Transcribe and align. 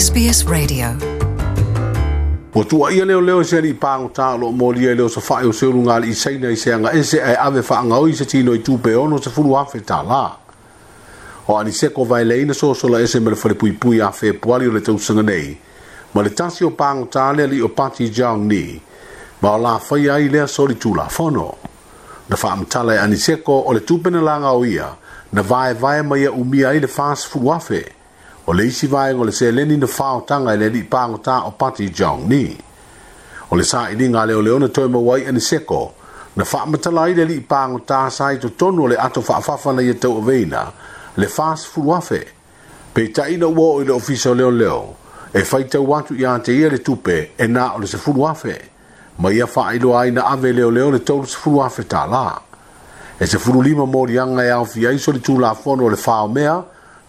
SBS 0.00 0.44
Radio. 0.50 0.88
Ua 2.54 2.64
tua 2.64 2.90
ia 2.92 3.04
leo 3.04 3.20
leo 3.20 3.44
se 3.44 3.56
li 3.64 3.70
pāngu 3.80 4.08
tā 4.16 4.26
lo 4.40 4.48
mō 4.56 4.66
lia 4.76 4.92
leo 4.98 5.06
sa 5.08 5.22
whae 5.26 5.46
o 5.48 5.96
li 6.00 6.10
i 6.10 6.14
se 6.56 6.72
anga 6.72 6.90
ese 6.92 7.22
ai 7.22 7.36
ave 7.40 7.60
whaanga 7.60 7.94
oi 7.96 8.12
se 8.12 8.24
tino 8.28 8.52
i 8.54 8.58
tūpe 8.58 8.92
ono 8.96 9.16
se 9.22 9.30
furu 9.30 9.54
hafe 9.56 9.78
tā 9.80 10.02
la. 10.08 10.36
O 11.46 11.56
ani 11.56 11.72
se 11.72 11.88
ko 11.88 12.04
vai 12.04 12.24
leina 12.24 12.52
so 12.52 12.74
so 12.74 12.88
la 12.88 12.98
ese 13.00 13.20
mele 13.20 13.36
whare 13.36 13.54
pui 13.54 13.72
pui 13.72 13.98
a 14.00 14.10
whe 14.20 14.32
puari 14.34 14.66
o 14.68 14.72
le 14.72 14.82
nei. 15.22 15.56
Ma 16.12 16.20
le 16.22 16.30
tasi 16.34 16.64
o 16.64 16.70
pāngu 16.76 17.08
tā 17.08 17.34
lea 17.36 17.46
li 17.46 17.60
o 17.62 17.68
pati 17.68 18.10
ni. 18.36 18.78
Ma 19.40 19.50
o 19.50 19.56
la 19.56 19.80
whai 19.88 20.08
ai 20.10 20.28
lea 20.28 20.46
whono. 21.08 21.54
Na 22.28 22.36
ani 22.52 23.16
o 23.46 23.72
le 24.10 24.20
langa 24.20 24.50
o 24.52 24.64
ia. 24.64 24.92
Na 25.32 25.42
mai 25.80 26.26
a 26.26 26.30
umia 26.30 26.72
i 26.74 26.80
le 26.80 26.86
whaas 26.88 27.24
furu 27.24 27.94
o 28.48 28.52
le 28.52 28.64
isi 28.66 28.86
vaega 28.86 29.18
o 29.20 29.24
le 29.24 29.32
seleni 29.32 29.76
na 29.76 29.86
faaotaga 29.86 30.50
i 30.50 30.54
e 30.54 30.58
le 30.60 30.66
alii 30.70 30.88
pagotā 30.92 31.36
o 31.48 31.52
pati 31.60 31.86
jong 31.90 32.22
ni 32.30 32.42
o 33.50 33.56
le 33.58 33.62
saʻiliga 33.64 34.20
a 34.22 34.26
le 34.26 34.34
oleona 34.38 34.68
toe 34.68 34.86
mauai 34.88 35.26
ani 35.26 35.40
seko 35.40 35.82
na 36.36 36.44
faamatala 36.44 37.00
ai 37.10 37.14
le 37.18 37.22
alii 37.26 37.42
pagotā 37.50 38.06
sa 38.10 38.30
i 38.34 38.38
totonu 38.38 38.84
o 38.84 38.86
le 38.86 38.96
ato 38.98 39.22
faafafa 39.22 39.72
na 39.74 39.82
ia 39.82 39.94
tauaveina 39.94 40.62
le 41.16 41.26
fasfulu 41.26 41.94
afe 41.98 42.20
peitaʻina 42.94 43.46
ua 43.50 43.66
oo 43.74 43.82
i 43.82 43.88
le 43.90 43.92
ofisa 43.92 44.30
o 44.30 44.34
leoleo 44.34 44.94
e 45.34 45.42
faitau 45.42 45.90
atu 45.98 46.14
iā 46.14 46.38
te 46.42 46.54
ia 46.54 46.70
le 46.70 46.78
tupe 46.78 47.18
e 47.36 47.46
nā 47.50 47.74
o 47.74 47.82
le 47.82 47.86
sefulu 47.90 48.28
afe 48.30 48.56
ma 49.18 49.32
ia 49.32 49.46
faailoa 49.50 50.00
ai 50.04 50.10
na 50.14 50.22
ave 50.30 50.52
leoleo 50.52 50.90
le 50.94 51.02
tolusefulu 51.02 51.62
afe 51.66 51.82
tālā 51.82 52.30
e 53.18 53.26
sefululima 53.26 53.86
moliaga 53.90 54.44
e 54.44 54.50
aofi 54.54 54.86
ai 54.86 54.98
so 55.02 55.10
le 55.12 55.18
tulafono 55.18 55.82
o 55.90 55.90
le 55.90 55.96
faaomea 55.98 56.56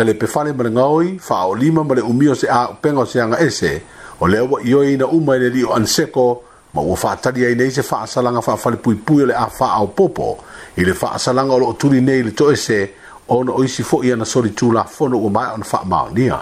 tele 0.00 0.14
pe 0.14 0.26
fale 0.26 0.52
male 0.52 0.70
ngaoi 0.70 1.18
fa 1.18 1.44
o 1.46 1.54
lima 1.54 1.82
male 1.84 2.00
umio 2.00 2.34
se 2.34 2.48
a 2.48 2.68
pengo 2.80 3.04
se 3.06 3.20
anga 3.20 3.38
ese 3.40 3.82
o 4.20 4.26
le 4.26 4.38
wa 4.40 4.58
ina 4.64 5.06
uma 5.06 5.34
le 5.36 5.48
li 5.50 5.62
o 5.64 5.74
anseko 5.76 6.42
ma 6.74 6.80
ua 6.80 6.96
faatali 6.96 7.44
ai 7.44 7.54
nei 7.54 7.70
se 7.70 7.82
fale 7.82 8.76
pui 8.76 8.94
pui 8.94 9.26
le 9.26 9.34
a 9.34 9.46
popo, 9.94 10.38
i 10.76 10.84
le 10.84 10.94
faasalaga 10.94 11.52
o 11.52 11.58
lo 11.58 11.74
tuli 11.74 12.00
nei 12.00 12.22
le 12.22 12.30
toese 12.32 12.90
ona 13.28 13.52
o 13.52 13.62
isi 13.64 13.82
foʻi 13.82 14.10
ana 14.12 14.24
solitulafono 14.24 15.18
ua 15.18 15.30
mae 15.30 15.52
ona 15.52 15.64
faamaonia 15.64 16.40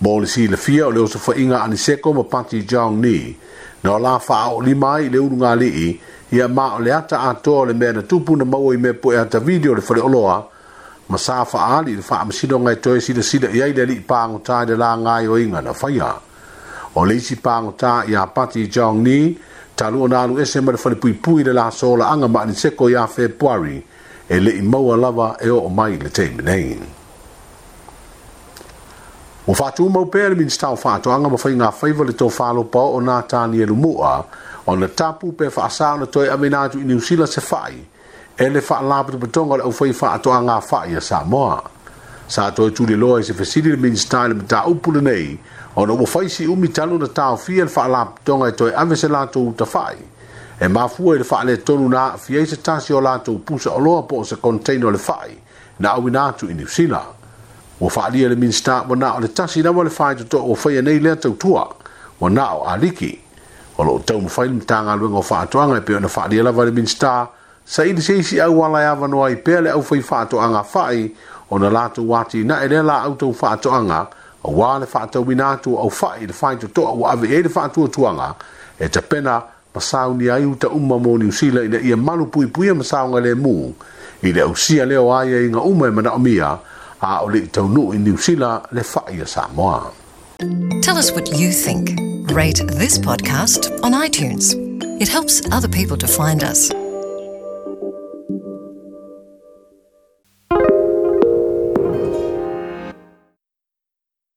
ma 0.00 0.08
si 0.24 0.48
le 0.48 0.56
silafia 0.56 0.86
o 0.86 0.90
le 0.90 1.02
inga 1.36 1.62
anseko 1.62 2.12
ma 2.12 2.24
pati 2.24 2.64
ni, 2.96 3.36
na 3.82 3.92
o 3.92 3.98
la 3.98 4.16
faaʻaolima 4.18 4.88
ai 4.96 5.04
i 5.04 5.10
le 5.10 5.64
i, 5.66 6.00
ia 6.30 6.48
ma 6.48 6.74
o 6.76 6.80
le 6.80 6.92
ata 6.92 7.20
ato 7.28 7.64
le 7.66 7.74
mea 7.74 7.92
na 7.92 8.00
tupu 8.02 8.36
na 8.36 8.44
maua 8.44 8.72
i 8.74 8.78
mea 8.78 8.94
poe 8.94 9.18
ata 9.20 9.38
video 9.38 9.74
le 9.74 9.84
oloa, 10.00 10.48
ma 11.08 11.16
sa 11.18 11.44
fa 11.44 11.58
ali 11.78 11.96
fa 12.00 12.20
am 12.22 12.30
si 12.32 12.46
donga 12.46 12.74
to 12.76 12.98
si 13.00 13.12
si 13.22 13.36
ya 13.38 13.66
ile 13.68 13.84
li 13.84 14.00
pa 14.00 14.24
ngo 14.28 14.38
ta 14.42 14.64
de 14.64 14.74
la 14.76 14.96
nga 14.96 15.20
yo 15.20 15.36
inga 15.36 15.60
na 15.60 15.72
fa 15.72 15.88
ya 15.90 16.16
o 16.96 17.04
le 17.04 17.20
si 17.20 17.36
pa 17.36 17.60
ngo 17.60 17.74
ta 17.76 18.04
ya 18.08 18.24
pati 18.26 18.66
jong 18.68 19.04
ni 19.04 19.36
ta 19.76 19.90
lu 19.92 20.08
na 20.08 20.24
lu 20.24 20.40
ese 20.40 20.60
mer 20.60 20.76
fa 20.78 20.88
le 20.90 20.96
pui 20.96 21.12
pui 21.12 21.42
de 21.44 21.52
la 21.52 21.68
so 21.70 21.96
la 21.96 22.08
anga 22.08 22.28
ma 22.28 22.44
ni 22.44 22.54
se 22.54 22.70
ko 22.74 22.88
ya 22.88 23.06
fe 23.06 23.28
puari 23.28 23.82
e 24.28 24.40
le 24.40 24.62
mo 24.62 24.94
lava 24.96 25.36
e 25.38 25.48
o 25.50 25.68
mai 25.68 25.98
le 26.00 26.08
te 26.08 26.28
nei 26.40 26.80
o 29.44 29.52
fa 29.52 29.68
tu 29.76 29.88
mo 29.88 30.06
per 30.06 30.34
min 30.34 30.48
sta 30.48 30.74
fa 30.74 30.98
to 31.00 31.10
anga 31.10 31.28
ma 31.28 31.36
fa 31.36 31.50
nga 31.50 31.70
fa 31.70 31.92
vo 31.92 32.02
le 32.04 32.14
to 32.14 32.30
fa 32.30 32.50
lo 32.52 32.64
pa 32.64 32.80
o 32.80 33.00
e 33.00 33.04
na 33.04 33.20
ta 33.22 33.44
ni 33.46 33.60
e 33.60 33.66
lu 33.66 33.74
mo 33.76 34.00
a 34.02 34.24
ona 34.66 34.88
tapu 34.88 35.34
pe 35.36 35.50
fa 35.50 35.68
sa 35.68 35.96
na 35.98 36.06
to 36.06 36.24
e 36.24 36.28
amina 36.28 36.66
tu 36.72 36.78
ni 36.80 36.94
usila 36.94 37.26
se 37.26 37.42
fai 37.44 37.84
e 38.38 38.48
le 38.48 38.60
faalapa 38.60 39.12
tomatoga 39.12 39.52
o 39.52 39.56
le 39.58 39.62
aufai 39.62 39.92
faatoaga 39.92 40.60
fa'i 40.60 40.96
a 40.96 41.00
samoa 41.00 41.62
sa 42.26 42.46
atoe 42.50 42.70
tuliloa 42.74 43.20
i 43.20 43.24
se 43.24 43.32
fesili 43.34 43.70
le 43.70 43.76
minista 43.76 44.20
i 44.20 44.28
le 44.28 44.34
mataupu 44.34 44.90
lenei 44.92 45.38
ona 45.76 45.92
ua 45.92 46.06
fai 46.06 46.28
si'umi 46.30 46.68
talu 46.68 46.98
na 46.98 47.06
taofia 47.06 47.62
le 47.64 47.70
faalapatoga 47.70 48.48
e 48.48 48.52
toe 48.52 48.72
ave 48.76 48.96
se 48.96 49.06
latou 49.08 49.54
tafa'i 49.56 49.98
e 50.60 50.68
mafua 50.68 51.14
i 51.14 51.18
le 51.18 51.24
fa'aletonu 51.24 51.88
na 51.88 51.98
a'afiai 52.10 52.46
se 52.46 52.56
tasi 52.58 52.92
o 52.92 53.00
latou 53.00 53.38
pusa 53.38 53.70
o 53.70 53.78
loa 53.80 54.02
po 54.02 54.16
o 54.18 54.24
se 54.24 54.34
konteina 54.36 54.86
o 54.86 54.90
le 54.90 54.98
fa'i 54.98 55.38
na 55.78 55.92
auina 55.94 56.26
atu 56.26 56.50
i 56.50 56.54
niusila 56.54 57.02
ua 57.80 57.90
fa'alia 57.90 58.28
le 58.28 58.34
minista 58.36 58.82
uanao 58.88 59.20
le 59.20 59.28
tasi 59.30 59.60
e 59.60 59.62
lava 59.62 59.84
le 59.86 59.90
faitoto'u 59.90 60.50
ua 60.50 60.56
faia 60.56 60.82
nei 60.82 60.98
lea 60.98 61.16
tautua 61.16 61.68
uanao 62.20 62.66
aliki 62.68 63.14
o 63.78 63.82
lo'o 63.84 63.98
taumafai 64.02 64.48
le 64.48 64.54
matagaluega 64.58 65.16
o 65.16 65.22
fa'atoaga 65.22 65.78
e 65.78 65.80
pei 65.86 65.94
ona 65.96 66.08
fa'alia 66.08 66.42
lava 66.42 66.64
le 66.64 66.70
minista 66.70 67.26
sa 67.66 67.84
ili 67.84 68.02
se 68.02 68.18
isi 68.18 68.40
au 68.40 68.58
wala 68.60 68.82
ya 68.82 68.92
e 68.92 68.96
vanoa 69.00 69.30
i 69.30 69.36
pele 69.36 69.70
au 69.70 69.82
fai 69.82 70.00
fato 70.02 70.40
anga 70.40 70.62
fai 70.62 71.10
o 71.50 71.58
na 71.58 71.70
lato 71.70 72.08
wati 72.08 72.44
na 72.44 72.62
ele 72.64 72.82
la 72.82 73.02
au 73.02 73.14
tau 73.14 73.32
fato 73.32 73.72
anga 73.72 74.06
o 74.44 74.52
wale 74.52 74.86
fato 74.86 75.24
minatu 75.24 75.76
au 75.78 75.90
fai 75.90 76.26
le 76.26 76.32
fai 76.32 76.56
to 76.56 76.68
toa 76.68 76.92
wa 76.92 77.12
ave 77.12 77.28
ele 77.38 77.48
fato 77.48 77.88
tuanga 77.88 78.34
e 78.80 78.88
te 78.88 79.00
pena 79.00 79.42
masau 79.74 80.14
ni 80.14 80.28
ai 80.30 80.44
uta 80.44 80.68
umma 80.68 80.98
mo 80.98 81.16
ni 81.18 81.24
usila 81.24 81.64
ina 81.64 81.80
ia 81.80 81.96
malu 81.96 82.26
pui 82.26 82.46
pui 82.46 82.66
ya 82.66 82.74
masau 82.74 83.08
ngale 83.08 83.34
mu 83.34 83.72
i 84.22 84.32
le 84.32 84.42
usia 84.44 84.84
leo 84.84 85.12
aia 85.16 85.40
e 85.40 85.46
inga 85.46 85.60
umma 85.60 85.86
e 85.86 85.90
mana 85.90 86.12
omia 86.12 86.58
a 87.00 87.20
o 87.24 87.28
le 87.28 87.40
tau 87.48 87.68
nu 87.68 87.92
i 87.94 87.98
ni 87.98 88.10
usila 88.10 88.62
le 88.72 88.82
fai 88.82 89.18
ya 89.18 89.24
Samoa. 89.26 89.90
Tell 90.82 90.98
us 90.98 91.12
what 91.12 91.28
you 91.38 91.50
think. 91.52 91.96
Rate 92.32 92.60
this 92.72 92.98
podcast 92.98 93.70
on 93.84 93.92
iTunes. 93.92 94.52
It 95.00 95.08
helps 95.08 95.40
other 95.52 95.68
people 95.68 95.96
to 95.98 96.08
find 96.08 96.42
us. 96.44 96.83